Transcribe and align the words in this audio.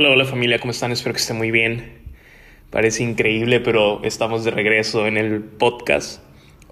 Hola, 0.00 0.10
hola 0.10 0.24
familia, 0.24 0.60
¿cómo 0.60 0.70
están? 0.70 0.92
Espero 0.92 1.12
que 1.12 1.20
estén 1.20 1.38
muy 1.38 1.50
bien. 1.50 1.98
Parece 2.70 3.02
increíble, 3.02 3.58
pero 3.58 4.00
estamos 4.04 4.44
de 4.44 4.52
regreso 4.52 5.08
en 5.08 5.16
el 5.16 5.42
podcast. 5.42 6.22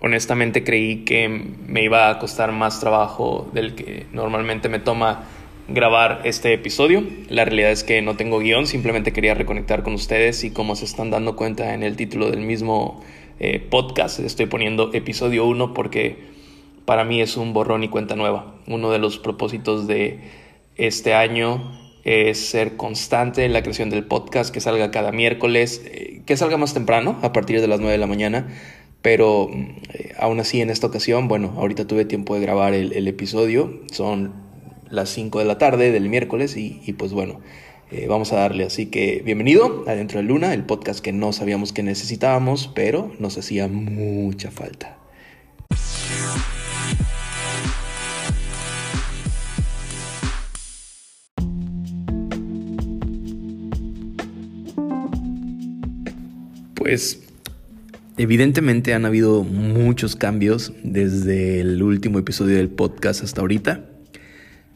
Honestamente 0.01 0.63
creí 0.63 1.05
que 1.05 1.29
me 1.29 1.83
iba 1.83 2.09
a 2.09 2.21
costar 2.21 2.53
más 2.53 2.79
trabajo 2.79 3.51
del 3.53 3.75
que 3.75 4.07
normalmente 4.13 4.69
me 4.69 4.79
toma 4.79 5.25
grabar 5.67 6.21
este 6.23 6.53
episodio. 6.53 7.03
La 7.29 7.45
realidad 7.45 7.73
es 7.73 7.83
que 7.83 8.01
no 8.01 8.15
tengo 8.15 8.39
guion, 8.39 8.69
simplemente 8.69 9.13
quería 9.13 9.35
reconectar 9.35 9.83
con 9.83 9.95
ustedes 9.95 10.45
y 10.45 10.53
como 10.53 10.77
se 10.77 10.85
están 10.85 11.11
dando 11.11 11.35
cuenta 11.35 11.75
en 11.75 11.83
el 11.83 11.97
título 11.97 12.31
del 12.31 12.43
mismo 12.43 13.03
eh, 13.41 13.59
podcast, 13.59 14.21
estoy 14.21 14.47
poniendo 14.47 14.95
episodio 14.95 15.47
1 15.47 15.75
porque 15.75 16.17
para 16.85 17.03
mí 17.03 17.21
es 17.21 17.37
un 17.37 17.55
borrón 17.55 17.83
y 17.83 17.89
cuenta 17.89 18.15
nueva. 18.15 18.55
Uno 18.69 18.93
de 18.93 19.01
los 19.01 19.19
propósitos 19.19 19.89
de 19.89 20.21
este 20.77 21.13
año 21.13 21.86
es 22.07 22.39
ser 22.39 22.77
constante 22.77 23.45
en 23.45 23.53
la 23.53 23.63
creación 23.63 23.91
del 23.91 24.05
podcast, 24.05 24.55
que 24.55 24.61
salga 24.61 24.93
cada 24.93 25.11
miércoles, 25.11 25.83
eh, 25.87 26.23
que 26.25 26.37
salga 26.37 26.57
más 26.57 26.73
temprano, 26.73 27.19
a 27.23 27.33
partir 27.33 27.61
de 27.61 27.67
las 27.67 27.81
9 27.81 27.91
de 27.91 27.99
la 27.99 28.07
mañana, 28.07 28.47
pero 29.03 29.51
eh, 29.53 30.13
aún 30.17 30.39
así 30.39 30.61
en 30.61 30.71
esta 30.71 30.87
ocasión, 30.87 31.27
bueno, 31.27 31.55
ahorita 31.57 31.89
tuve 31.89 32.05
tiempo 32.05 32.37
de 32.37 32.41
grabar 32.43 32.75
el, 32.75 33.09
episodio, 33.09 33.81
son 33.91 34.35
las 34.89 35.11
5 35.11 35.41
de 35.41 35.47
la 35.47 35.59
tarde 35.59 35.91
del 35.91 36.09
miércoles 36.09 36.57
y, 36.57 36.93
pues 36.97 37.13
bueno, 37.13 37.41
eh, 37.91 38.07
vamos 38.09 38.33
a 38.33 38.37
darle. 38.37 38.63
Así 38.63 38.87
que 38.87 39.23
bienvenido 39.25 39.83
a 39.89 39.97
Dentro 39.97 40.21
de 40.21 40.27
Luna, 40.27 40.55
el 40.55 40.63
podcast 40.63 41.01
que 41.01 41.13
no 41.13 41.33
sabíamos 41.33 41.73
que 41.73 41.83
necesitábamos, 41.83 42.71
pero 42.73 43.11
nos 43.19 43.37
hacía 43.37 43.67
mucha 43.67 44.53
falta. 44.53 44.97
Pues 56.87 57.19
evidentemente 58.17 58.95
han 58.95 59.07
habido 59.07 59.43
muchos 59.43 60.15
cambios 60.15 60.73
desde 60.85 61.59
el 61.59 61.83
último 61.83 62.21
episodio 62.21 62.59
del 62.59 62.69
podcast 62.69 63.25
hasta 63.25 63.41
ahorita. 63.41 63.87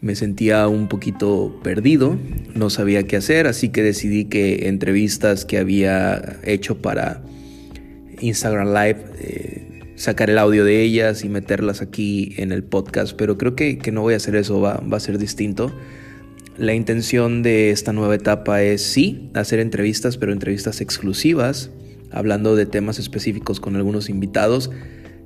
Me 0.01 0.17
sentía 0.17 0.67
un 0.67 0.89
poquito 0.89 1.61
perdido, 1.63 2.19
no 2.53 2.69
sabía 2.69 3.05
qué 3.05 3.15
hacer, 3.15 3.47
así 3.47 3.69
que 3.69 3.85
decidí 3.85 4.25
que 4.25 4.67
entrevistas 4.67 5.45
que 5.45 5.59
había 5.59 6.41
hecho 6.43 6.83
para 6.83 7.23
Instagram 8.21 8.75
Live, 8.75 9.05
eh, 9.21 9.95
sacar 9.95 10.31
el 10.31 10.39
audio 10.39 10.65
de 10.65 10.83
ellas 10.83 11.23
y 11.25 11.29
meterlas 11.29 11.81
aquí 11.81 12.35
en 12.39 12.51
el 12.51 12.65
podcast, 12.65 13.17
pero 13.17 13.39
creo 13.39 13.55
que, 13.55 13.79
no 13.93 14.03
voy 14.03 14.15
a 14.15 14.17
hacer 14.17 14.35
eso, 14.35 14.61
va, 14.61 14.79
va 14.79 14.97
a 14.97 15.01
ser 15.01 15.17
distinto. 15.17 15.73
La 16.59 16.75
intención 16.75 17.45
de 17.45 17.71
esta 17.71 17.93
nueva 17.93 18.17
etapa 18.17 18.65
es 18.65 18.83
sí, 18.83 19.31
hacer 19.35 19.61
entrevistas, 19.61 20.17
pero 20.17 20.33
entrevistas 20.33 20.81
exclusivas 20.81 21.71
hablando 22.11 22.57
de 22.57 22.67
temas 22.67 22.99
específicos 22.99 23.61
con 23.61 23.77
algunos 23.77 24.09
invitados, 24.09 24.71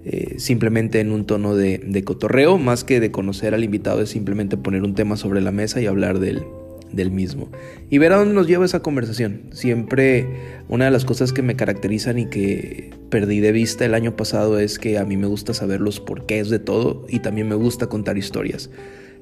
eh, 0.05 0.35
simplemente 0.39 1.01
en 1.01 1.13
un 1.13 1.25
tono 1.25 1.57
de, 1.57 2.03
cotorreo, 2.05 2.59
más 2.59 2.85
que 2.85 3.01
de 3.01 3.11
conocer 3.11 3.55
al 3.55 3.65
invitado, 3.65 4.03
es 4.03 4.11
simplemente 4.11 4.57
poner 4.57 4.83
un 4.83 4.95
tema 4.95 5.17
sobre 5.17 5.41
la 5.41 5.51
mesa 5.51 5.81
y 5.81 5.87
hablar 5.87 6.19
del, 6.19 6.45
del 6.93 7.11
mismo. 7.11 7.51
Y 7.89 7.99
ver 7.99 8.13
a 8.13 8.17
dónde 8.17 8.35
nos 8.35 8.47
lleva 8.47 8.67
esa 8.67 8.81
conversación. 8.81 9.45
Siempre 9.53 10.27
una 10.69 10.85
de 10.85 10.91
las 10.91 11.05
cosas 11.05 11.33
que 11.33 11.43
me 11.43 11.57
caracterizan 11.57 12.19
y 12.19 12.27
que 12.27 12.91
perdí 13.09 13.41
de 13.41 13.53
vista 13.53 13.87
el 13.87 13.95
año 13.95 14.15
pasado 14.15 14.59
es 14.59 14.79
que 14.79 14.99
a 14.99 15.05
mí 15.05 15.17
me 15.17 15.27
gusta 15.27 15.55
saber 15.55 15.81
los 15.81 16.01
porqués 16.01 16.51
de 16.51 16.59
todo 16.59 17.07
y 17.09 17.21
también 17.21 17.49
me 17.49 17.55
gusta 17.55 17.87
contar 17.87 18.19
historias. 18.19 18.71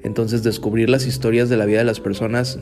Entonces 0.03 0.43
descubrir 0.43 0.89
las 0.89 1.07
historias 1.07 1.47
de 1.47 1.55
la 1.55 1.65
vida 1.65 1.77
de 1.77 1.85
las 1.85 2.01
personas 2.01 2.59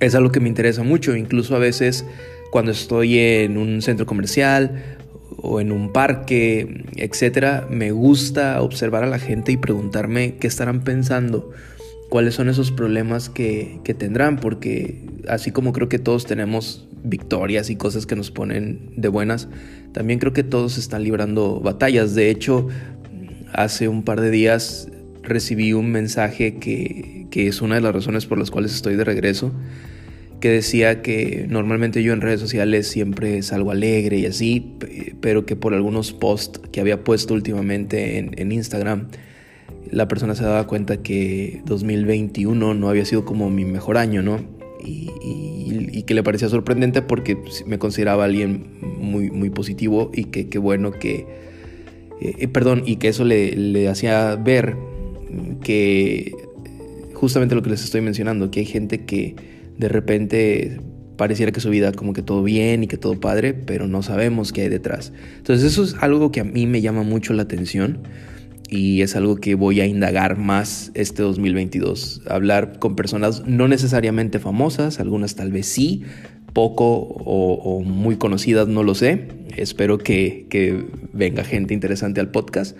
es 0.00 0.14
algo 0.14 0.32
que 0.32 0.40
me 0.40 0.48
interesa 0.48 0.82
mucho, 0.82 1.14
incluso 1.14 1.54
a 1.54 1.58
veces 1.58 2.06
cuando 2.52 2.70
estoy 2.70 3.18
en 3.18 3.56
un 3.56 3.80
centro 3.80 4.04
comercial 4.04 4.98
o 5.38 5.58
en 5.58 5.72
un 5.72 5.90
parque, 5.90 6.84
etcétera, 6.96 7.66
me 7.70 7.92
gusta 7.92 8.60
observar 8.60 9.04
a 9.04 9.06
la 9.06 9.18
gente 9.18 9.52
y 9.52 9.56
preguntarme 9.56 10.34
qué 10.34 10.48
estarán 10.48 10.84
pensando, 10.84 11.50
cuáles 12.10 12.34
son 12.34 12.50
esos 12.50 12.70
problemas 12.70 13.30
que, 13.30 13.80
tendrán, 13.98 14.36
porque 14.36 15.00
así 15.28 15.50
como 15.50 15.72
creo 15.72 15.88
que 15.88 15.98
todos 15.98 16.26
tenemos 16.26 16.86
victorias 17.02 17.70
y 17.70 17.76
cosas 17.76 18.04
que 18.04 18.16
nos 18.16 18.30
ponen 18.30 18.92
de 18.98 19.08
buenas, 19.08 19.48
también 19.92 20.18
creo 20.18 20.34
que 20.34 20.44
todos 20.44 20.76
están 20.76 21.04
librando 21.04 21.58
batallas. 21.58 22.14
De 22.14 22.28
hecho, 22.28 22.68
hace 23.54 23.88
un 23.88 24.02
par 24.02 24.20
de 24.20 24.30
días 24.30 24.88
recibí 25.22 25.72
un 25.72 25.90
mensaje 25.90 26.56
que, 26.58 27.28
que 27.30 27.46
es 27.46 27.62
una 27.62 27.76
de 27.76 27.80
las 27.80 27.94
razones 27.94 28.26
por 28.26 28.36
las 28.36 28.50
cuales 28.50 28.74
estoy 28.74 28.96
de 28.96 29.04
regreso 29.04 29.52
que 30.42 30.50
decía 30.50 31.02
que 31.02 31.46
normalmente 31.48 32.02
yo 32.02 32.12
en 32.12 32.20
redes 32.20 32.40
sociales 32.40 32.88
siempre 32.88 33.40
salgo 33.42 33.70
alegre 33.70 34.18
y 34.18 34.26
así, 34.26 34.74
pero 35.20 35.46
que 35.46 35.54
por 35.54 35.72
algunos 35.72 36.12
posts 36.12 36.60
que 36.72 36.80
había 36.80 37.04
puesto 37.04 37.32
últimamente 37.32 38.18
en, 38.18 38.50
Instagram, 38.50 39.06
la 39.88 40.08
persona 40.08 40.34
se 40.34 40.42
daba 40.42 40.66
cuenta 40.66 40.96
que 40.96 41.62
2021 41.64 42.74
no 42.74 42.88
había 42.88 43.04
sido 43.04 43.24
como 43.24 43.50
mi 43.50 43.64
mejor 43.64 43.96
año, 43.96 44.20
¿no? 44.20 44.40
Y, 44.84 46.02
que 46.02 46.14
le 46.14 46.24
parecía 46.24 46.48
sorprendente 46.48 47.00
porque 47.00 47.38
me 47.64 47.78
consideraba 47.78 48.24
alguien 48.24 48.66
muy, 48.98 49.30
muy 49.30 49.50
positivo 49.50 50.10
y 50.12 50.24
que 50.24 50.58
bueno 50.58 50.90
que, 50.90 51.24
eh, 52.20 52.48
perdón, 52.48 52.82
y 52.84 52.96
que 52.96 53.06
eso 53.06 53.24
le 53.24 53.88
hacía 53.88 54.34
ver 54.34 54.76
que 55.62 56.32
justamente 57.14 57.54
lo 57.54 57.62
que 57.62 57.70
les 57.70 57.84
estoy 57.84 58.00
mencionando, 58.00 58.50
que 58.50 58.58
hay 58.58 58.66
gente 58.66 59.04
que 59.04 59.51
de 59.78 59.88
repente 59.88 60.80
pareciera 61.16 61.52
que 61.52 61.60
su 61.60 61.70
vida 61.70 61.92
como 61.92 62.12
que 62.12 62.22
todo 62.22 62.42
bien 62.42 62.82
y 62.82 62.86
que 62.86 62.96
todo 62.96 63.20
padre, 63.20 63.54
pero 63.54 63.86
no 63.86 64.02
sabemos 64.02 64.52
qué 64.52 64.62
hay 64.62 64.68
detrás. 64.68 65.12
Entonces 65.36 65.72
eso 65.72 65.84
es 65.84 65.94
algo 66.00 66.32
que 66.32 66.40
a 66.40 66.44
mí 66.44 66.66
me 66.66 66.80
llama 66.80 67.02
mucho 67.02 67.32
la 67.32 67.42
atención 67.42 67.98
y 68.68 69.02
es 69.02 69.16
algo 69.16 69.36
que 69.36 69.54
voy 69.54 69.80
a 69.80 69.86
indagar 69.86 70.38
más 70.38 70.90
este 70.94 71.22
2022. 71.22 72.22
Hablar 72.26 72.78
con 72.78 72.96
personas 72.96 73.46
no 73.46 73.68
necesariamente 73.68 74.38
famosas, 74.38 74.98
algunas 74.98 75.34
tal 75.34 75.52
vez 75.52 75.66
sí, 75.66 76.02
poco 76.54 76.98
o, 76.98 77.82
muy 77.82 78.16
conocidas, 78.16 78.68
no 78.68 78.82
lo 78.82 78.94
sé. 78.94 79.28
Espero 79.56 79.98
que, 79.98 80.46
que 80.48 80.86
venga 81.12 81.44
gente 81.44 81.74
interesante 81.74 82.20
al 82.20 82.30
podcast. 82.30 82.76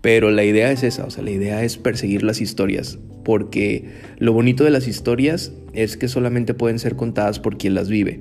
Pero 0.00 0.30
la 0.30 0.44
idea 0.44 0.70
es 0.70 0.84
esa, 0.84 1.04
o 1.04 1.10
sea, 1.10 1.24
la 1.24 1.32
idea 1.32 1.64
es 1.64 1.76
perseguir 1.76 2.22
las 2.22 2.40
historias, 2.40 2.98
porque 3.24 3.88
lo 4.18 4.32
bonito 4.32 4.62
de 4.62 4.70
las 4.70 4.86
historias 4.86 5.52
es 5.76 5.96
que 5.96 6.08
solamente 6.08 6.54
pueden 6.54 6.78
ser 6.78 6.96
contadas 6.96 7.38
por 7.38 7.58
quien 7.58 7.74
las 7.74 7.88
vive. 7.88 8.20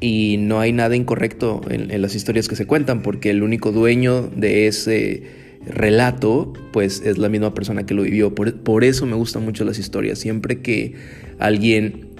Y 0.00 0.36
no 0.38 0.58
hay 0.58 0.72
nada 0.72 0.96
incorrecto 0.96 1.60
en, 1.68 2.00
las 2.02 2.14
historias 2.14 2.48
que 2.48 2.56
se 2.56 2.66
cuentan, 2.66 3.02
porque 3.02 3.30
el 3.30 3.42
único 3.42 3.70
dueño 3.70 4.22
de 4.34 4.66
ese 4.66 5.22
relato, 5.64 6.52
pues 6.72 7.02
es 7.04 7.18
la 7.18 7.28
misma 7.28 7.54
persona 7.54 7.86
que 7.86 7.94
lo 7.94 8.02
vivió. 8.02 8.34
Por, 8.34 8.54
por 8.62 8.82
eso 8.82 9.06
me 9.06 9.14
gustan 9.14 9.44
mucho 9.44 9.64
las 9.64 9.78
historias. 9.78 10.18
Siempre 10.18 10.60
que 10.60 10.94
alguien 11.38 12.12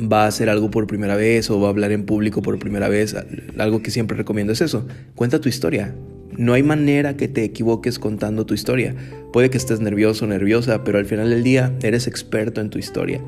va 0.00 0.24
a 0.24 0.26
hacer 0.28 0.48
algo 0.48 0.70
por 0.70 0.86
primera 0.86 1.16
vez 1.16 1.50
o 1.50 1.60
va 1.60 1.68
a 1.68 1.70
hablar 1.70 1.92
en 1.92 2.06
público 2.06 2.42
por 2.42 2.58
primera 2.58 2.88
vez, 2.88 3.14
algo 3.58 3.82
que 3.82 3.90
siempre 3.90 4.16
recomiendo 4.16 4.52
es 4.52 4.60
eso. 4.60 4.86
Cuenta 5.14 5.40
tu 5.40 5.48
historia. 5.48 5.94
No 6.36 6.54
hay 6.54 6.62
manera 6.62 7.16
que 7.16 7.28
te 7.28 7.44
equivoques 7.44 7.98
contando 7.98 8.46
tu 8.46 8.54
historia. 8.54 8.94
Puede 9.34 9.50
que 9.50 9.58
estés 9.58 9.80
nervioso 9.80 10.24
o 10.24 10.28
nerviosa, 10.28 10.82
pero 10.82 10.98
al 10.98 11.04
final 11.04 11.28
del 11.28 11.42
día 11.42 11.74
eres 11.82 12.06
experto 12.06 12.62
en 12.62 12.70
tu 12.70 12.78
historia. 12.78 13.20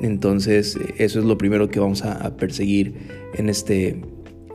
Entonces, 0.00 0.78
eso 0.98 1.18
es 1.18 1.24
lo 1.24 1.38
primero 1.38 1.68
que 1.68 1.80
vamos 1.80 2.02
a, 2.02 2.36
perseguir 2.36 2.94
en 3.34 3.48
este, 3.48 4.00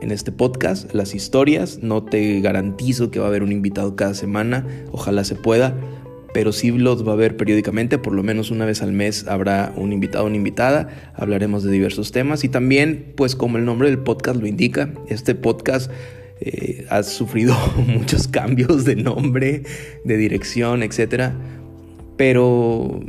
en 0.00 0.10
este 0.10 0.32
podcast, 0.32 0.92
las 0.94 1.14
historias. 1.14 1.80
No 1.82 2.04
te 2.04 2.40
garantizo 2.40 3.10
que 3.10 3.18
va 3.18 3.26
a 3.26 3.28
haber 3.28 3.42
un 3.42 3.52
invitado 3.52 3.96
cada 3.96 4.14
semana, 4.14 4.66
ojalá 4.92 5.24
se 5.24 5.34
pueda, 5.34 5.76
pero 6.32 6.52
sí 6.52 6.70
los 6.70 7.06
va 7.06 7.10
a 7.10 7.14
haber 7.14 7.36
periódicamente, 7.36 7.98
por 7.98 8.14
lo 8.14 8.22
menos 8.22 8.50
una 8.50 8.64
vez 8.64 8.82
al 8.82 8.92
mes 8.92 9.26
habrá 9.26 9.72
un 9.76 9.92
invitado 9.92 10.24
o 10.24 10.26
una 10.28 10.36
invitada, 10.36 11.12
hablaremos 11.14 11.64
de 11.64 11.72
diversos 11.72 12.12
temas 12.12 12.44
y 12.44 12.48
también, 12.48 13.12
pues 13.16 13.36
como 13.36 13.58
el 13.58 13.64
nombre 13.64 13.88
del 13.88 13.98
podcast 13.98 14.40
lo 14.40 14.46
indica, 14.46 14.94
este 15.08 15.34
podcast 15.34 15.90
eh, 16.40 16.86
has 16.88 17.08
sufrido 17.08 17.54
muchos 17.86 18.28
cambios 18.28 18.84
de 18.84 18.96
nombre, 18.96 19.62
de 20.04 20.16
dirección, 20.16 20.82
etc. 20.82 21.30
Pero 22.16 23.00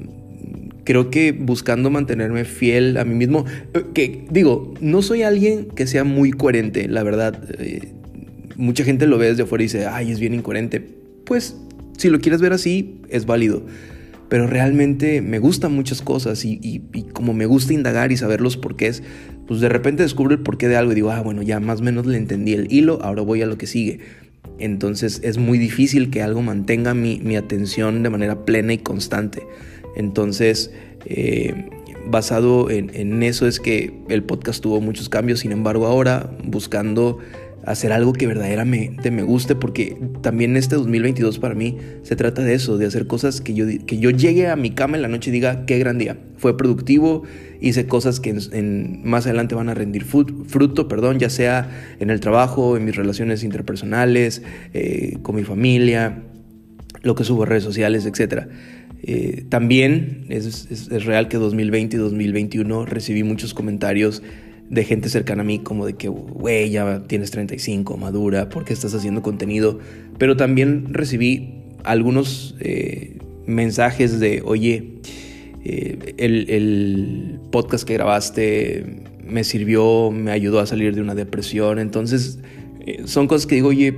creo 0.83 1.09
que 1.09 1.31
buscando 1.31 1.89
mantenerme 1.89 2.45
fiel 2.45 2.97
a 2.97 3.05
mí 3.05 3.15
mismo, 3.15 3.45
eh, 3.73 3.83
que 3.93 4.25
digo, 4.29 4.73
no 4.81 5.01
soy 5.01 5.23
alguien 5.23 5.67
que 5.75 5.87
sea 5.87 6.03
muy 6.03 6.31
coherente, 6.31 6.87
la 6.87 7.03
verdad. 7.03 7.43
Eh, 7.59 7.93
mucha 8.55 8.83
gente 8.83 9.07
lo 9.07 9.17
ve 9.17 9.27
desde 9.27 9.43
afuera 9.43 9.63
y 9.63 9.65
dice, 9.65 9.85
ay, 9.87 10.11
es 10.11 10.19
bien 10.19 10.33
incoherente. 10.33 10.79
Pues 11.25 11.55
si 11.97 12.09
lo 12.09 12.19
quieres 12.19 12.41
ver 12.41 12.53
así, 12.53 13.01
es 13.09 13.25
válido. 13.25 13.63
Pero 14.29 14.47
realmente 14.47 15.21
me 15.21 15.39
gustan 15.39 15.73
muchas 15.73 16.01
cosas 16.01 16.43
y, 16.43 16.81
como 17.13 17.33
me 17.33 17.45
gusta 17.45 17.73
indagar 17.73 18.11
y 18.11 18.17
saber 18.17 18.41
los 18.41 18.57
porqués, 18.57 19.03
pues 19.47 19.59
de 19.59 19.69
repente 19.69 20.03
descubro 20.03 20.33
el 20.33 20.39
porqué 20.39 20.67
de 20.67 20.75
algo 20.75 20.91
y 20.91 20.95
digo, 20.95 21.11
ah, 21.11 21.21
bueno, 21.21 21.43
ya 21.43 21.59
más 21.59 21.81
o 21.81 21.83
menos 21.83 22.07
le 22.07 22.17
entendí 22.17 22.53
el 22.53 22.71
hilo, 22.71 22.99
ahora 23.03 23.21
voy 23.21 23.41
a 23.41 23.45
lo 23.45 23.57
que 23.57 23.67
sigue. 23.67 23.99
Entonces 24.59 25.21
es 25.23 25.37
muy 25.37 25.57
difícil 25.57 26.09
que 26.09 26.21
algo 26.21 26.41
mantenga 26.41 26.93
mi, 26.93 27.35
atención 27.35 28.01
de 28.01 28.09
manera 28.09 28.45
plena 28.45 28.73
y 28.73 28.77
constante. 28.79 29.43
Entonces, 29.95 30.71
eh, 31.05 31.69
basado 32.05 32.69
en, 32.69 33.23
eso 33.23 33.47
es 33.47 33.59
que 33.59 33.93
el 34.09 34.23
podcast 34.23 34.61
tuvo 34.61 34.81
muchos 34.81 35.09
cambios, 35.09 35.39
sin 35.39 35.51
embargo 35.51 35.87
ahora 35.87 36.29
buscando 36.43 37.19
hacer 37.65 37.93
algo 37.93 38.11
que 38.11 38.27
verdaderamente 38.27 39.09
me 39.09 39.23
guste, 39.23 39.55
porque 39.55 39.97
también 40.21 40.57
este 40.57 40.75
2022 40.75 41.39
para 41.39 41.55
mí 41.55 41.77
se 42.01 42.17
trata 42.17 42.41
de 42.43 42.55
eso, 42.55 42.77
de 42.77 42.85
hacer 42.85 43.07
cosas 43.07 43.39
que 43.39 43.53
yo, 43.53 43.65
que 43.87 43.99
yo 43.99 44.09
llegue 44.09 44.49
a 44.49 44.57
mi 44.57 44.71
cama 44.71 44.97
en 44.97 45.01
la 45.01 45.07
noche 45.07 45.29
y 45.29 45.33
diga, 45.33 45.65
qué 45.65 45.79
gran 45.79 45.97
día, 45.97 46.17
fue 46.37 46.57
productivo, 46.57 47.23
hice 47.61 47.87
cosas 47.87 48.19
que 48.19 48.33
más 49.03 49.25
adelante 49.25 49.55
van 49.55 49.69
a 49.69 49.73
rendir 49.73 50.03
fruto, 50.03 50.89
perdón, 50.89 51.19
ya 51.19 51.29
sea 51.29 51.95
en 52.01 52.09
el 52.09 52.19
trabajo, 52.19 52.75
en 52.75 52.83
mis 52.83 52.97
relaciones 52.97 53.43
interpersonales, 53.45 54.41
eh, 54.73 55.19
con 55.21 55.35
mi 55.35 55.45
familia, 55.45 56.21
lo 57.01 57.15
que 57.15 57.23
subo 57.23 57.43
a 57.43 57.45
redes 57.45 57.63
sociales, 57.63 58.05
etc. 58.05 58.47
Eh, 59.03 59.45
también 59.49 60.25
es, 60.29 60.67
es 60.71 61.05
real 61.05 61.27
que 61.27 61.37
2020 61.37 61.97
y 61.97 61.99
2021 61.99 62.85
recibí 62.85 63.23
muchos 63.23 63.53
comentarios 63.53 64.23
de 64.69 64.83
gente 64.85 65.09
cercana 65.09 65.41
a 65.41 65.45
mí 65.45 65.59
como 65.59 65.85
de 65.85 65.93
que, 65.93 66.07
güey, 66.07 66.71
ya 66.71 67.03
tienes 67.03 67.31
35, 67.31 67.97
madura, 67.97 68.49
¿por 68.49 68.65
qué 68.65 68.73
estás 68.73 68.93
haciendo 68.93 69.21
contenido? 69.21 69.79
Pero 70.17 70.37
también 70.37 70.93
recibí 70.93 71.53
algunos 71.83 72.55
eh, 72.59 73.17
mensajes 73.45 74.19
de, 74.19 74.41
oye, 74.45 74.99
eh, 75.65 76.15
el, 76.17 77.39
podcast 77.51 77.85
que 77.85 77.93
grabaste 77.93 79.03
me 79.27 79.43
sirvió, 79.43 80.11
me 80.11 80.31
ayudó 80.31 80.59
a 80.59 80.65
salir 80.65 80.95
de 80.95 81.01
una 81.01 81.13
depresión. 81.13 81.77
Entonces, 81.77 82.39
son 83.05 83.27
cosas 83.27 83.45
que 83.45 83.55
digo, 83.55 83.69
oye, 83.69 83.93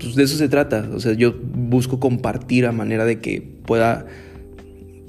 pues 0.00 0.14
de 0.16 0.24
eso 0.24 0.36
se 0.36 0.48
trata. 0.48 0.88
O 0.92 1.00
sea, 1.00 1.12
yo 1.12 1.32
busco 1.32 2.00
compartir 2.00 2.66
a 2.66 2.72
manera 2.72 3.04
de 3.04 3.20
que 3.20 3.40
pueda, 3.40 4.06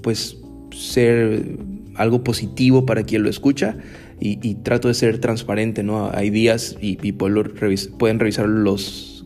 pues, 0.02 0.38
ser 0.76 1.58
algo 1.96 2.24
positivo 2.24 2.86
para 2.86 3.04
quien 3.04 3.24
lo 3.24 3.30
escucha 3.30 3.78
y, 4.22 4.56
trato 4.56 4.88
de 4.90 4.94
ser 4.94 5.20
transparente, 5.20 5.84
¿no? 5.84 6.12
Hay 6.14 6.30
días 6.30 6.78
y, 6.82 6.96
pueden 7.14 8.20
revisar 8.20 8.48
los 8.48 9.26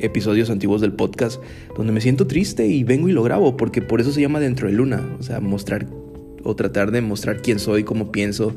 episodios 0.00 0.50
antiguos 0.50 0.80
del 0.80 0.92
podcast 0.92 1.42
donde 1.76 1.92
me 1.92 2.00
siento 2.00 2.26
triste 2.26 2.66
y 2.66 2.84
vengo 2.84 3.08
y 3.08 3.12
lo 3.12 3.22
grabo, 3.22 3.56
porque 3.56 3.82
por 3.82 4.00
eso 4.00 4.12
se 4.12 4.20
llama 4.20 4.40
Dentro 4.40 4.68
de 4.68 4.74
Luna, 4.74 5.16
o 5.18 5.22
sea, 5.22 5.40
mostrar 5.40 5.86
o 6.42 6.54
tratar 6.54 6.90
de 6.90 7.00
mostrar 7.00 7.40
quién 7.40 7.58
soy, 7.58 7.84
cómo 7.84 8.12
pienso, 8.12 8.54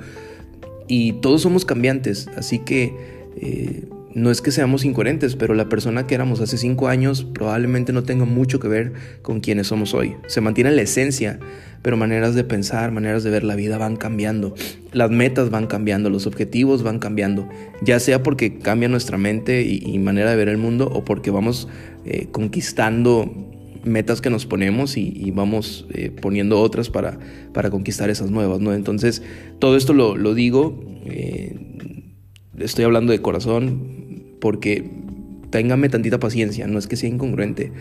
y 0.87 1.13
todos 1.13 1.41
somos 1.41 1.65
cambiantes, 1.65 2.27
así 2.35 2.59
que 2.59 2.93
eh, 3.37 3.87
no 4.17 4.31
es 4.31 4.41
que 4.41 4.49
seamos 4.49 4.83
incoherentes, 4.83 5.35
pero 5.35 5.53
la 5.53 5.69
persona 5.69 6.07
que 6.07 6.15
éramos 6.15 6.41
hace 6.41 6.57
cinco 6.57 6.87
años 6.87 7.23
probablemente 7.23 7.93
no 7.93 8.01
tenga 8.01 8.25
mucho 8.25 8.59
que 8.59 8.67
ver 8.67 8.93
con 9.21 9.41
quienes 9.41 9.67
somos 9.67 9.93
hoy. 9.93 10.15
Se 10.25 10.41
mantiene 10.41 10.71
la 10.71 10.81
esencia, 10.81 11.39
pero 11.83 11.97
maneras 11.97 12.33
de 12.33 12.43
pensar, 12.43 12.91
maneras 12.91 13.23
de 13.23 13.29
ver 13.29 13.43
la 13.43 13.55
vida 13.55 13.77
van 13.77 13.95
cambiando. 13.95 14.55
Las 14.91 15.11
metas 15.11 15.51
van 15.51 15.67
cambiando, 15.67 16.09
los 16.09 16.25
objetivos 16.25 16.81
van 16.81 16.97
cambiando, 16.97 17.47
ya 17.83 17.99
sea 17.99 18.23
porque 18.23 18.57
cambia 18.57 18.89
nuestra 18.89 19.19
mente 19.19 19.61
y, 19.61 19.99
manera 19.99 20.31
de 20.31 20.35
ver 20.35 20.49
el 20.49 20.57
mundo 20.57 20.89
o 20.91 21.05
porque 21.05 21.29
vamos 21.29 21.67
eh, 22.03 22.27
conquistando 22.31 23.31
metas 23.83 24.19
que 24.19 24.31
nos 24.31 24.47
ponemos 24.47 24.97
y, 24.97 25.29
vamos 25.29 25.85
eh, 25.93 26.09
poniendo 26.09 26.59
otras 26.59 26.89
para, 26.89 27.19
para 27.53 27.69
conquistar 27.69 28.09
esas 28.09 28.31
nuevas. 28.31 28.61
Entonces, 28.61 29.21
todo 29.59 29.77
esto 29.77 29.93
lo, 29.93 30.17
lo 30.17 30.33
digo, 30.33 30.83
eh, 31.05 31.55
estoy 32.57 32.85
hablando 32.85 33.11
de 33.11 33.21
corazón, 33.21 34.06
porque 34.39 34.89
téngame 35.49 35.89
tantita 35.89 36.19
paciencia, 36.19 36.67
no 36.67 36.79
es 36.79 36.87
que 36.87 36.95
sea 36.95 37.09
incongruente, 37.09 37.71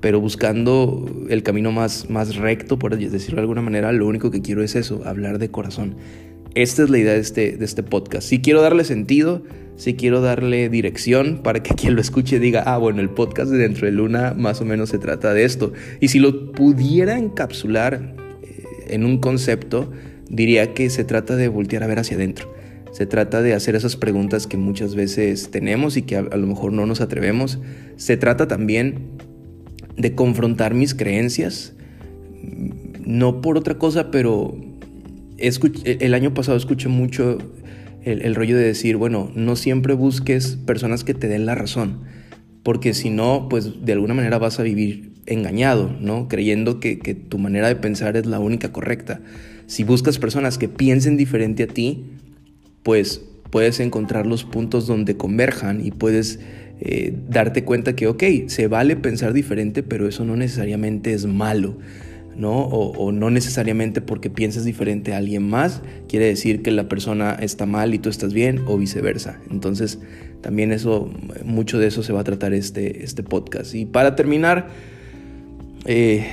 pero 0.00 0.20
buscando 0.20 1.26
el 1.30 1.42
camino 1.42 1.72
más, 1.72 2.10
más 2.10 2.36
recto, 2.36 2.78
por 2.78 2.96
decirlo 2.96 3.36
de 3.36 3.40
alguna 3.40 3.62
manera, 3.62 3.92
lo 3.92 4.06
único 4.06 4.30
que 4.30 4.42
quiero 4.42 4.62
es 4.62 4.74
eso, 4.74 5.02
hablar 5.04 5.38
de 5.38 5.50
corazón. 5.50 5.96
Esta 6.54 6.84
es 6.84 6.90
la 6.90 6.98
idea 6.98 7.14
de 7.14 7.20
este, 7.20 7.56
de 7.56 7.64
este 7.64 7.82
podcast. 7.82 8.28
Si 8.28 8.40
quiero 8.40 8.60
darle 8.60 8.84
sentido, 8.84 9.42
si 9.76 9.94
quiero 9.94 10.20
darle 10.20 10.68
dirección 10.68 11.40
para 11.42 11.62
que 11.62 11.74
quien 11.76 11.94
lo 11.94 12.00
escuche 12.00 12.38
diga, 12.38 12.62
ah, 12.66 12.78
bueno, 12.78 13.00
el 13.00 13.10
podcast 13.10 13.50
de 13.50 13.58
Dentro 13.58 13.86
de 13.86 13.92
Luna 13.92 14.34
más 14.36 14.60
o 14.60 14.64
menos 14.64 14.90
se 14.90 14.98
trata 14.98 15.32
de 15.32 15.44
esto. 15.44 15.72
Y 16.00 16.08
si 16.08 16.18
lo 16.18 16.52
pudiera 16.52 17.18
encapsular 17.18 18.14
eh, 18.42 18.64
en 18.88 19.04
un 19.04 19.18
concepto, 19.18 19.90
diría 20.28 20.74
que 20.74 20.90
se 20.90 21.04
trata 21.04 21.34
de 21.34 21.48
voltear 21.48 21.82
a 21.82 21.86
ver 21.86 21.98
hacia 21.98 22.16
adentro 22.16 22.53
se 22.94 23.06
trata 23.06 23.42
de 23.42 23.54
hacer 23.54 23.74
esas 23.74 23.96
preguntas 23.96 24.46
que 24.46 24.56
muchas 24.56 24.94
veces 24.94 25.50
tenemos 25.50 25.96
y 25.96 26.02
que 26.02 26.14
a, 26.14 26.22
lo 26.22 26.46
mejor 26.46 26.72
no 26.72 26.86
nos 26.86 27.00
atrevemos. 27.00 27.58
Se 27.96 28.16
trata 28.16 28.46
también 28.46 29.08
de 29.96 30.14
confrontar 30.14 30.74
mis 30.74 30.94
creencias, 30.94 31.74
no 33.04 33.40
por 33.40 33.58
otra 33.58 33.78
cosa, 33.78 34.12
pero 34.12 34.56
el 35.38 36.14
año 36.14 36.34
pasado 36.34 36.56
escuché 36.56 36.88
mucho 36.88 37.38
el, 38.04 38.32
rollo 38.36 38.56
de 38.56 38.62
decir, 38.62 38.96
bueno, 38.96 39.28
no 39.34 39.56
siempre 39.56 39.94
busques 39.94 40.56
personas 40.64 41.02
que 41.02 41.14
te 41.14 41.26
den 41.26 41.46
la 41.46 41.56
razón, 41.56 42.02
porque 42.62 42.94
si 42.94 43.10
no, 43.10 43.48
pues 43.50 43.84
de 43.84 43.92
alguna 43.92 44.14
manera 44.14 44.38
vas 44.38 44.60
a 44.60 44.62
vivir 44.62 45.14
engañado, 45.26 45.90
¿no? 46.00 46.28
Creyendo 46.28 46.78
que 46.78 46.96
tu 47.28 47.38
manera 47.38 47.66
de 47.66 47.74
pensar 47.74 48.16
es 48.16 48.26
la 48.26 48.38
única 48.38 48.70
correcta. 48.70 49.20
Si 49.66 49.82
buscas 49.82 50.18
personas 50.20 50.58
que 50.58 50.68
piensen 50.68 51.16
diferente 51.16 51.64
a 51.64 51.66
ti, 51.66 52.13
pues 52.84 53.22
puedes 53.50 53.80
encontrar 53.80 54.26
los 54.26 54.44
puntos 54.44 54.86
donde 54.86 55.16
converjan 55.16 55.84
y 55.84 55.90
puedes 55.90 56.38
eh, 56.80 57.14
darte 57.28 57.64
cuenta 57.64 57.96
que, 57.96 58.06
ok, 58.06 58.22
se 58.46 58.68
vale 58.68 58.94
pensar 58.94 59.32
diferente, 59.32 59.82
pero 59.82 60.06
eso 60.06 60.24
no 60.24 60.36
necesariamente 60.36 61.12
es 61.12 61.26
malo. 61.26 61.76
¿no? 62.36 62.64
O, 62.64 63.12
no 63.12 63.30
necesariamente 63.30 64.00
porque 64.00 64.28
pienses 64.28 64.64
diferente 64.64 65.14
a 65.14 65.18
alguien 65.18 65.48
más, 65.48 65.82
quiere 66.08 66.26
decir 66.26 66.62
que 66.62 66.72
la 66.72 66.88
persona 66.88 67.36
está 67.40 67.64
mal 67.64 67.94
y 67.94 67.98
tú 67.98 68.08
estás 68.08 68.32
bien, 68.32 68.60
o 68.66 68.76
viceversa. 68.76 69.40
Entonces, 69.50 70.00
también 70.40 70.72
eso, 70.72 71.10
mucho 71.44 71.78
de 71.78 71.86
eso 71.86 72.02
se 72.02 72.12
va 72.12 72.20
a 72.20 72.24
tratar 72.24 72.52
este, 72.52 73.04
este 73.04 73.22
podcast. 73.22 73.74
Y 73.74 73.86
para 73.86 74.16
terminar, 74.16 74.68
eh, 75.84 76.26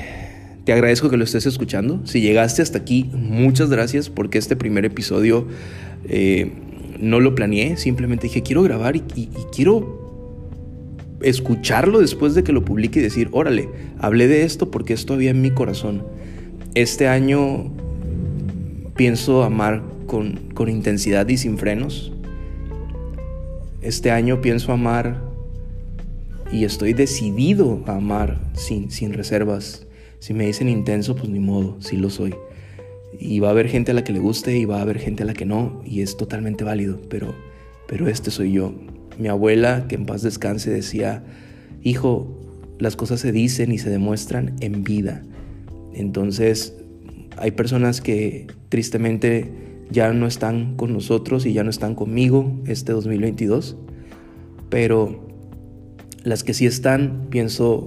te 0.66 0.74
agradezco 0.74 1.10
que 1.10 1.18
lo 1.18 1.24
estés 1.24 1.46
escuchando. 1.46 2.02
Si 2.06 2.22
llegaste 2.22 2.62
hasta 2.62 2.80
aquí, 2.80 3.10
muchas 3.14 3.70
gracias 3.70 4.10
porque 4.10 4.38
este 4.38 4.56
primer 4.56 4.86
episodio 4.86 5.48
eh, 6.08 6.52
no 7.00 7.20
lo 7.20 7.36
planeé, 7.36 7.78
simplemente 7.78 8.28
dije, 8.28 8.44
quiero 8.44 8.62
grabar 8.64 8.96
y, 8.96 9.02
quiero 9.54 10.00
escucharlo 11.22 12.00
después 12.00 12.34
de 12.34 12.44
que 12.44 12.52
lo 12.52 12.66
publique 12.66 13.00
y 13.00 13.04
decir, 13.04 13.30
órale, 13.32 13.70
hablé 14.00 14.28
de 14.28 14.44
esto 14.44 14.72
porque 14.72 14.94
esto 14.94 15.14
había 15.14 15.32
en 15.32 15.42
mi 15.42 15.52
corazón. 15.52 16.04
Este 16.74 17.08
año 17.08 17.72
pienso 18.96 19.44
amar 19.44 19.84
con, 20.08 20.40
con 20.54 20.70
intensidad 20.70 21.28
y 21.28 21.38
sin 21.38 21.58
frenos. 21.58 22.12
Este 23.82 24.12
año 24.12 24.42
pienso 24.42 24.72
amar 24.72 25.22
y 26.52 26.66
estoy 26.66 26.94
decidido 26.94 27.84
a 27.88 27.96
amar 27.96 28.40
sin, 28.54 28.92
sin 28.92 29.14
reservas. 29.14 29.86
Si 30.20 30.34
me 30.34 30.46
dicen 30.46 30.70
intenso, 30.70 31.16
pues 31.16 31.30
ni 31.30 31.40
modo, 31.40 31.78
sí 31.80 31.98
lo 31.98 32.10
soy. 32.10 32.36
Y 33.20 33.40
va 33.40 33.50
a 33.50 33.52
haber 33.52 33.68
gente 33.68 33.92
a 33.92 33.94
la 33.94 34.04
que 34.04 34.14
le 34.14 34.20
guste 34.20 34.58
y 34.58 34.66
va 34.66 34.80
a 34.80 34.82
haber 34.82 35.00
gente 35.00 35.24
a 35.24 35.26
la 35.26 35.34
que 35.34 35.46
no, 35.46 35.82
y 35.86 36.02
es 36.02 36.18
totalmente 36.18 36.64
válido, 36.64 37.00
pero, 37.10 37.36
pero 37.88 38.08
este 38.08 38.32
soy 38.32 38.54
yo. 38.54 38.74
Mi 39.18 39.28
abuela, 39.28 39.86
que 39.88 39.96
en 39.96 40.06
paz 40.06 40.22
descanse, 40.22 40.72
decía, 40.72 41.24
hijo, 41.84 42.38
las 42.80 42.96
cosas 42.96 43.20
se 43.20 43.32
dicen 43.32 43.72
y 43.72 43.78
se 43.78 43.90
demuestran 43.90 44.56
en 44.60 44.84
vida. 44.84 45.24
Entonces, 45.94 46.74
hay 47.38 47.52
personas 47.52 48.02
que 48.02 48.48
tristemente 48.70 49.52
ya 49.92 50.14
no 50.14 50.26
están 50.26 50.76
con 50.78 50.94
nosotros 50.94 51.46
y 51.46 51.54
ya 51.54 51.64
no 51.64 51.70
están 51.70 51.96
conmigo 51.96 52.60
este 52.66 52.94
2022, 52.94 53.78
pero 54.70 55.28
las 56.24 56.44
que 56.44 56.54
sí 56.54 56.66
están, 56.66 57.28
pienso 57.30 57.86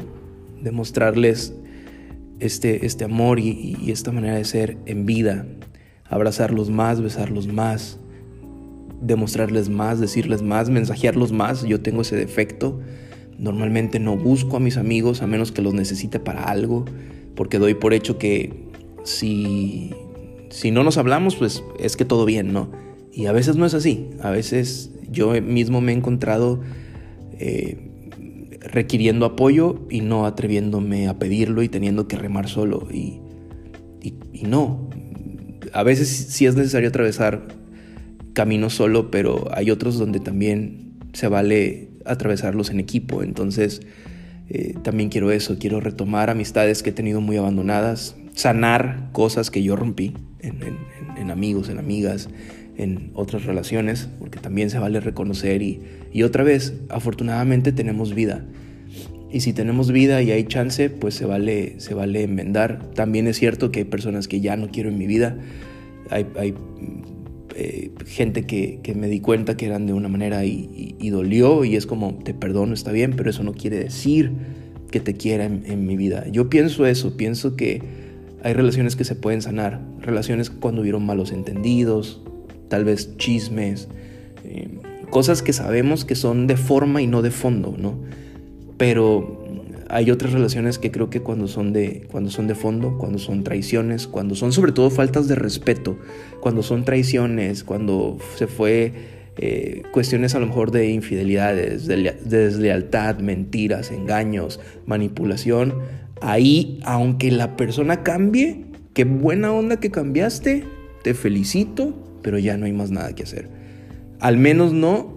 demostrarles 0.63 1.55
este, 2.41 2.87
este 2.87 3.05
amor 3.05 3.39
y, 3.39 3.77
esta 3.89 4.13
manera 4.13 4.37
de 4.37 4.45
ser 4.45 4.77
en 4.87 5.07
vida. 5.07 5.47
Abrazarlos 6.09 6.71
más, 6.71 7.01
besarlos 7.01 7.47
más, 7.47 7.99
demostrarles 9.01 9.69
más, 9.69 10.01
decirles 10.01 10.43
más, 10.43 10.71
mensajearlos 10.71 11.33
más. 11.33 11.65
Yo 11.65 11.81
tengo 11.81 12.03
ese 12.03 12.17
defecto. 12.17 12.81
Normalmente 13.39 13.99
no 13.99 14.17
busco 14.17 14.57
a 14.57 14.61
mis 14.61 14.77
amigos 14.77 15.23
a 15.23 15.27
menos 15.27 15.53
que 15.53 15.63
los 15.63 15.75
necesite 15.75 16.21
para 16.21 16.45
algo, 16.45 16.85
porque 17.35 17.59
doy 17.59 17.75
por 17.75 17.95
hecho 17.95 18.17
que 18.19 18.69
si, 19.03 19.93
si 20.51 20.71
no 20.71 20.85
nos 20.85 20.99
hablamos, 20.99 21.37
pues 21.37 21.65
es 21.81 21.97
que 21.97 22.05
todo 22.05 22.25
bien, 22.25 22.53
¿no? 22.53 22.71
Y 23.13 23.27
a 23.27 23.33
veces 23.33 23.57
no 23.57 23.67
es 23.67 23.75
así. 23.75 24.11
A 24.23 24.31
veces 24.31 24.91
yo 25.11 25.33
mismo 25.41 25.81
me 25.81 25.93
he 25.93 25.97
encontrado 25.97 26.61
eh, 27.39 27.91
requiriendo 28.65 29.27
apoyo 29.27 29.87
y 29.91 30.01
no 30.01 30.27
atreviéndome 30.27 31.09
a 31.09 31.19
pedirlo 31.19 31.63
y 31.63 31.69
teniendo 31.69 32.09
que 32.09 32.17
remar 32.17 32.49
solo. 32.49 32.89
Y, 32.93 33.21
y, 34.03 34.43
no, 34.43 34.91
a 35.73 35.83
veces 35.83 36.09
sí 36.09 36.47
es 36.47 36.57
necesario 36.57 36.89
atravesar 36.89 37.49
caminos 38.33 38.75
solo, 38.75 39.11
pero 39.11 39.49
hay 39.53 39.71
otros 39.71 39.99
donde 39.99 40.21
también 40.21 40.95
se 41.13 41.29
vale 41.29 41.91
atravesarlos 42.05 42.71
en 42.71 42.81
equipo. 42.81 43.23
Entonces, 43.23 43.83
eh, 44.49 44.75
también 44.83 45.09
quiero 45.09 45.31
eso, 45.31 45.59
quiero 45.59 45.81
retomar 45.81 46.31
amistades 46.31 46.83
que 46.83 46.91
he 46.91 46.93
tenido 46.93 47.21
muy 47.21 47.37
abandonadas, 47.37 48.17
sanar 48.35 49.09
cosas 49.13 49.51
que 49.51 49.63
yo 49.63 49.77
rompí. 49.77 50.15
en, 50.41 51.31
amigos, 51.31 51.71
en 51.71 51.79
amigas, 51.79 52.29
en 52.77 53.11
otras 53.15 53.45
relaciones, 53.45 54.09
porque 54.19 54.39
también 54.39 54.71
se 54.71 54.79
vale 54.79 55.01
reconocer 55.01 55.63
y, 55.63 55.81
y 56.13 56.23
otra 56.23 56.45
vez, 56.45 56.75
afortunadamente 56.89 57.73
tenemos 57.73 58.15
vida. 58.15 58.45
Y 59.35 59.41
si 59.41 59.53
tenemos 59.53 59.91
vida 59.91 60.23
y 60.23 60.31
hay 60.31 60.45
chance, 60.45 60.91
pues 60.91 61.15
se 61.15 61.25
vale, 61.25 61.81
se 61.81 61.93
vale 61.93 62.23
enmendar. 62.23 62.91
También 62.95 63.27
es 63.27 63.37
cierto 63.37 63.73
que 63.73 63.81
hay 63.81 63.85
personas 63.85 64.29
que 64.29 64.41
ya 64.41 64.57
no 64.57 64.69
quiero 64.69 64.91
en 64.91 64.97
mi 64.97 65.09
vida. 65.09 65.37
Hay, 66.09 66.27
hay 66.39 66.55
eh, 67.57 67.91
gente 68.07 68.45
que, 68.45 68.79
que, 68.83 68.95
me 68.95 69.09
di 69.09 69.19
cuenta 69.19 69.57
que 69.57 69.67
eran 69.67 69.87
de 69.87 69.93
una 69.93 70.09
manera 70.09 70.45
y, 70.45 70.95
y, 71.01 71.11
dolió 71.11 71.65
y 71.65 71.75
es 71.75 71.85
como, 71.85 72.15
te 72.15 72.33
perdono, 72.33 72.75
está 72.75 72.93
bien, 72.93 73.15
pero 73.17 73.29
eso 73.29 73.43
no 73.43 73.55
quiere 73.55 73.79
decir 73.79 74.31
que 74.93 75.01
te 75.01 75.15
quiera 75.15 75.47
en, 75.47 75.65
en 75.67 75.85
mi 75.85 75.97
vida. 75.97 76.29
Yo 76.29 76.49
pienso 76.49 76.87
eso, 76.87 77.17
pienso 77.17 77.57
que 77.57 77.83
hay 78.45 78.53
relaciones 78.53 78.95
que 78.95 79.05
se 79.05 79.17
pueden 79.17 79.43
sanar, 79.43 79.81
relaciones 80.01 80.49
cuando 80.51 80.83
hubieron 80.83 81.05
malos 81.05 81.33
entendidos, 81.33 82.23
tal 82.69 82.85
vez 82.85 83.17
chismes, 83.17 83.89
eh, 84.45 84.69
cosas 85.11 85.43
que 85.43 85.53
sabemos 85.53 86.05
que 86.05 86.15
son 86.15 86.47
de 86.47 86.57
forma 86.57 87.03
y 87.03 87.07
no 87.07 87.23
de 87.23 87.31
fondo, 87.31 87.75
¿no? 87.79 87.95
Pero 88.77 89.45
hay 89.89 90.11
otras 90.11 90.33
relaciones 90.33 90.79
que 90.79 90.91
creo 90.91 91.11
que 91.11 91.21
cuando 91.21 91.47
son 91.47 91.73
de, 91.73 92.07
cuando 92.11 92.31
son 92.31 92.49
de 92.49 92.55
fondo, 92.55 92.99
cuando 92.99 93.19
son 93.19 93.45
traiciones, 93.45 94.07
cuando 94.07 94.35
son 94.35 94.53
sobre 94.53 94.73
todo 94.73 94.91
faltas 94.91 95.29
de 95.29 95.35
respeto, 95.35 95.97
cuando 96.41 96.63
son 96.63 96.85
traiciones, 96.85 97.65
cuando 97.65 98.19
se 98.37 98.47
fue 98.47 98.93
eh, 99.37 99.83
cuestiones 99.93 100.35
a 100.35 100.41
lo 100.41 100.47
mejor 100.47 100.71
de 100.71 100.91
infidelidades, 100.91 101.87
de 101.87 102.17
deslealtad, 102.25 103.19
mentiras, 103.19 103.91
engaños, 103.91 104.61
manipulación, 104.87 105.75
ahí, 106.21 106.81
aunque 106.85 107.31
la 107.31 107.57
persona 107.57 108.03
cambie, 108.03 108.65
qué 108.95 109.05
buena 109.05 109.53
onda 109.53 109.79
que 109.79 109.91
cambiaste, 109.91 110.65
te 111.03 111.15
felicito, 111.15 111.95
pero 112.25 112.39
ya 112.41 112.57
no 112.57 112.67
hay 112.67 112.73
más 112.73 112.91
nada 112.91 113.15
que 113.15 113.23
hacer. 113.23 113.49
Al 114.19 114.39
menos 114.39 114.73
no 114.73 115.15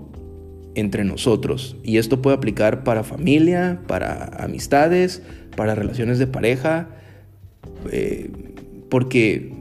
entre 0.75 1.03
nosotros. 1.03 1.75
Y 1.83 1.97
esto 1.97 2.21
puede 2.21 2.37
aplicar 2.37 2.83
para 2.83 3.03
familia, 3.03 3.81
para 3.87 4.25
amistades, 4.43 5.23
para 5.55 5.73
relaciones 5.73 6.19
de 6.19 6.27
pareja, 6.27 6.89
eh, 7.91 8.29
porque 8.89 9.51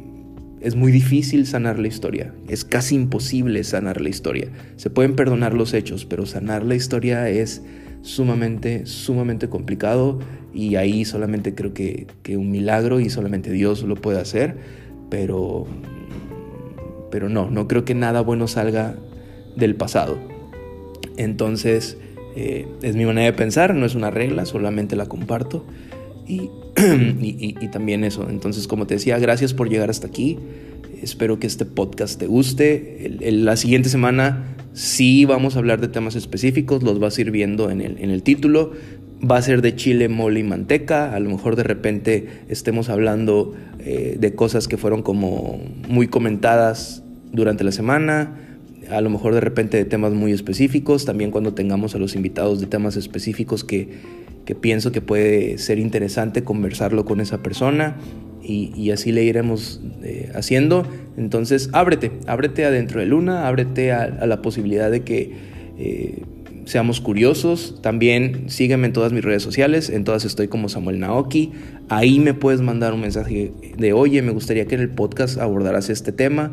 es 0.60 0.76
muy 0.76 0.92
difícil 0.92 1.46
sanar 1.46 1.78
la 1.78 1.88
historia, 1.88 2.34
es 2.48 2.64
casi 2.64 2.96
imposible 2.96 3.64
sanar 3.64 4.00
la 4.00 4.10
historia. 4.10 4.48
Se 4.76 4.90
pueden 4.90 5.16
perdonar 5.16 5.54
los 5.54 5.72
hechos, 5.72 6.04
pero 6.04 6.26
sanar 6.26 6.64
la 6.64 6.74
historia 6.74 7.30
es 7.30 7.62
sumamente, 8.02 8.84
sumamente 8.84 9.48
complicado 9.48 10.18
y 10.52 10.76
ahí 10.76 11.04
solamente 11.04 11.54
creo 11.54 11.72
que, 11.72 12.08
que 12.22 12.36
un 12.36 12.50
milagro 12.50 13.00
y 13.00 13.08
solamente 13.08 13.50
Dios 13.50 13.82
lo 13.82 13.96
puede 13.96 14.20
hacer, 14.20 14.56
pero, 15.08 15.66
pero 17.16 17.30
no, 17.30 17.48
no 17.48 17.66
creo 17.66 17.86
que 17.86 17.94
nada 17.94 18.20
bueno 18.20 18.46
salga 18.46 18.94
del 19.56 19.74
pasado. 19.74 20.18
Entonces, 21.16 21.96
eh, 22.36 22.68
es 22.82 22.94
mi 22.94 23.06
manera 23.06 23.24
de 23.24 23.32
pensar, 23.32 23.74
no 23.74 23.86
es 23.86 23.94
una 23.94 24.10
regla, 24.10 24.44
solamente 24.44 24.96
la 24.96 25.06
comparto. 25.06 25.64
Y, 26.26 26.50
y, 27.22 27.68
también 27.68 28.04
eso. 28.04 28.28
Entonces, 28.28 28.66
como 28.66 28.86
te 28.86 28.96
decía, 28.96 29.18
gracias 29.18 29.54
por 29.54 29.70
llegar 29.70 29.88
hasta 29.88 30.06
aquí. 30.06 30.36
Espero 31.02 31.38
que 31.38 31.46
este 31.46 31.64
podcast 31.64 32.20
te 32.20 32.26
guste. 32.26 33.16
la 33.18 33.56
siguiente 33.56 33.88
semana 33.88 34.54
sí 34.74 35.24
vamos 35.24 35.56
a 35.56 35.60
hablar 35.60 35.80
de 35.80 35.88
temas 35.88 36.16
específicos, 36.16 36.82
los 36.82 36.98
vas 36.98 37.16
a 37.16 37.22
ir 37.22 37.30
viendo 37.30 37.70
en 37.70 37.80
el, 37.80 37.96
en 37.98 38.10
el 38.10 38.22
título. 38.22 38.72
Va 39.24 39.38
a 39.38 39.42
ser 39.42 39.62
de 39.62 39.74
chile, 39.74 40.10
mole 40.10 40.40
y 40.40 40.42
manteca. 40.42 41.14
A 41.14 41.20
lo 41.20 41.30
mejor 41.30 41.56
de 41.56 41.62
repente 41.62 42.28
estemos 42.50 42.90
hablando 42.90 43.54
eh, 43.78 44.18
de 44.20 44.34
cosas 44.34 44.68
que 44.68 44.76
fueron 44.76 45.00
como 45.00 45.58
muy 45.88 46.08
comentadas 46.08 47.02
durante 47.32 47.64
la 47.64 47.72
semana 47.72 48.46
a 48.90 49.00
lo 49.00 49.10
mejor 49.10 49.34
de 49.34 49.40
repente 49.40 49.76
de 49.76 49.84
temas 49.84 50.12
muy 50.12 50.32
específicos, 50.32 51.04
también 51.04 51.30
cuando 51.30 51.54
tengamos 51.54 51.94
a 51.94 51.98
los 51.98 52.14
invitados 52.14 52.60
de 52.60 52.66
temas 52.66 52.96
específicos 52.96 53.64
que, 53.64 53.88
que 54.44 54.54
pienso 54.54 54.92
que 54.92 55.00
puede 55.00 55.58
ser 55.58 55.78
interesante 55.78 56.44
conversarlo 56.44 57.04
con 57.04 57.20
esa 57.20 57.42
persona 57.42 57.96
y, 58.42 58.72
y 58.76 58.90
así 58.92 59.12
le 59.12 59.24
iremos 59.24 59.80
eh, 60.02 60.30
haciendo. 60.34 60.86
Entonces, 61.16 61.68
ábrete, 61.72 62.12
ábrete 62.26 62.64
adentro 62.64 63.00
de 63.00 63.06
Luna, 63.06 63.48
ábrete 63.48 63.92
a, 63.92 64.26
la 64.26 64.40
posibilidad 64.40 64.90
de 64.90 65.02
que 65.02 65.32
eh, 65.78 66.22
seamos 66.64 67.00
curiosos. 67.00 67.80
También 67.82 68.48
sígueme 68.48 68.86
en 68.86 68.92
todas 68.92 69.12
mis 69.12 69.24
redes 69.24 69.42
sociales, 69.42 69.90
en 69.90 70.04
todas 70.04 70.24
estoy 70.24 70.46
como 70.46 70.68
Samuel 70.68 71.00
Naoki. 71.00 71.52
Ahí 71.88 72.20
me 72.20 72.34
puedes 72.34 72.60
mandar 72.60 72.94
un 72.94 73.00
mensaje 73.00 73.52
de, 73.76 73.92
oye, 73.92 74.22
me 74.22 74.30
gustaría 74.30 74.66
que 74.66 74.76
en 74.76 74.80
el 74.80 74.90
podcast 74.90 75.38
abordaras 75.38 75.90
este 75.90 76.12
tema 76.12 76.52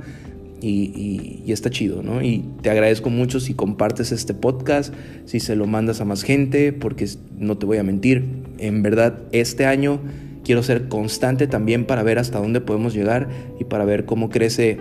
y, 0.64 1.52
está 1.52 1.70
chido, 1.70 2.02
¿no? 2.02 2.22
Y 2.22 2.46
te 2.62 2.70
agradezco 2.70 3.10
mucho 3.10 3.40
si 3.40 3.54
compartes 3.54 4.12
este 4.12 4.34
podcast, 4.34 4.94
si 5.26 5.40
se 5.40 5.56
lo 5.56 5.68
mandas 5.68 6.02
a 6.02 6.06
más 6.06 6.24
gente, 6.24 6.74
porque 6.74 7.08
no 7.38 7.58
te 7.58 7.66
voy 7.66 7.78
a 7.78 7.84
mentir, 7.84 8.26
en 8.58 8.82
verdad 8.82 9.20
este 9.32 9.66
año 9.66 10.00
quiero 10.44 10.64
ser 10.64 10.88
constante 10.88 11.48
también 11.48 11.86
para 11.86 12.04
ver 12.04 12.20
hasta 12.20 12.40
dónde 12.40 12.62
podemos 12.62 12.94
llegar 12.94 13.30
y 13.60 13.66
para 13.66 13.86
ver 13.86 14.06
cómo 14.06 14.30
crece 14.30 14.78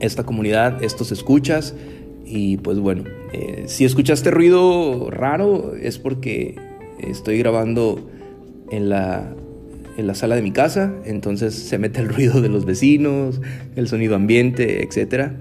esta 0.00 0.24
comunidad, 0.24 0.82
estos 0.82 1.12
escuchas. 1.12 1.74
Y 2.24 2.58
pues 2.58 2.78
bueno, 2.78 3.04
eh, 3.32 3.64
si 3.66 3.84
escuchaste 3.84 4.30
ruido 4.30 5.10
raro 5.10 5.74
es 5.74 5.98
porque 5.98 6.56
estoy 7.00 7.38
grabando 7.38 8.08
en 8.70 8.88
la 8.88 9.34
en 9.96 10.06
la 10.06 10.14
sala 10.14 10.36
de 10.36 10.42
mi 10.42 10.52
casa, 10.52 10.92
entonces 11.04 11.54
se 11.54 11.78
mete 11.78 12.00
el 12.00 12.08
ruido 12.14 12.40
de 12.40 12.48
los 12.48 12.64
vecinos, 12.64 13.40
el 13.76 13.88
sonido 13.88 14.16
ambiente, 14.16 14.82
etc. 14.82 15.32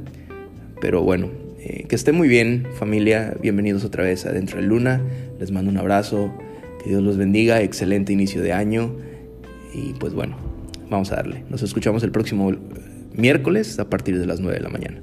Pero 0.80 1.02
bueno, 1.04 1.30
eh, 1.60 1.86
que 1.88 1.96
esté 1.96 2.12
muy 2.12 2.28
bien 2.28 2.68
familia, 2.74 3.36
bienvenidos 3.42 3.84
otra 3.84 4.04
vez 4.04 4.26
a 4.26 4.32
Dentro 4.32 4.58
de 4.60 4.64
Luna, 4.64 5.02
les 5.40 5.52
mando 5.52 5.72
un 5.72 5.78
abrazo, 5.78 6.32
que 6.84 6.90
Dios 6.90 7.04
los 7.04 7.18
bendiga, 7.18 7.62
excelente 7.62 8.14
inicio 8.14 8.42
de 8.42 8.54
año 8.54 8.96
y 9.74 9.94
pues 9.94 10.14
bueno, 10.14 10.36
vamos 10.90 11.12
a 11.12 11.18
darle. 11.18 11.44
Nos 11.50 11.62
escuchamos 11.64 12.04
el 12.04 12.12
próximo 12.12 12.52
miércoles 13.14 13.80
a 13.80 13.90
partir 13.90 14.20
de 14.20 14.26
las 14.26 14.40
9 14.40 14.58
de 14.58 14.64
la 14.64 14.70
mañana. 14.70 15.02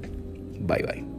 Bye 0.60 0.82
bye. 0.82 1.17